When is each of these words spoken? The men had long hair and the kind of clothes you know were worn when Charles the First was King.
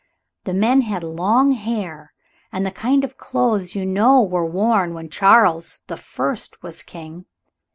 The 0.45 0.55
men 0.55 0.81
had 0.81 1.03
long 1.03 1.51
hair 1.51 2.11
and 2.51 2.65
the 2.65 2.71
kind 2.71 3.03
of 3.03 3.19
clothes 3.19 3.75
you 3.75 3.85
know 3.85 4.23
were 4.23 4.43
worn 4.47 4.95
when 4.95 5.11
Charles 5.11 5.81
the 5.85 5.95
First 5.97 6.63
was 6.63 6.81
King. 6.81 7.27